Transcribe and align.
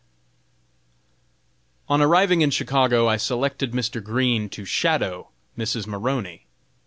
_On 1.87 2.01
arriving 2.01 2.41
in 2.41 2.49
Chicago 2.49 3.07
I 3.07 3.17
selected 3.17 3.71
Mr. 3.71 4.03
Green 4.03 4.49
to 4.49 4.65
"shadow" 4.65 5.29
Mrs. 5.55 5.85
Maroney. 5.85 6.47